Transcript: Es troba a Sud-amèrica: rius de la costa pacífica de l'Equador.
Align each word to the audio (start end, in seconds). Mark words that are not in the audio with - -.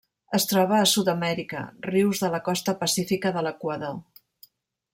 Es 0.35 0.45
troba 0.51 0.77
a 0.83 0.87
Sud-amèrica: 0.91 1.61
rius 1.89 2.23
de 2.23 2.31
la 2.37 2.41
costa 2.49 2.75
pacífica 2.81 3.35
de 3.37 3.45
l'Equador. 3.49 3.95